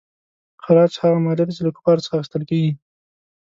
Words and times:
خراج 0.63 0.91
هغه 1.01 1.17
مالیه 1.25 1.45
ده 1.47 1.53
چې 1.57 1.61
له 1.67 1.71
کفارو 1.75 2.03
څخه 2.05 2.15
اخیستل 2.17 2.43
کیږي. 2.49 2.71